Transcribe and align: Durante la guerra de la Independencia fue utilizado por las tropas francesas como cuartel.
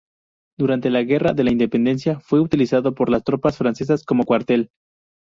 Durante 0.57 0.89
la 0.89 1.03
guerra 1.03 1.33
de 1.33 1.43
la 1.43 1.51
Independencia 1.51 2.19
fue 2.21 2.39
utilizado 2.39 2.95
por 2.95 3.11
las 3.11 3.23
tropas 3.23 3.55
francesas 3.57 4.03
como 4.03 4.23
cuartel. 4.25 4.71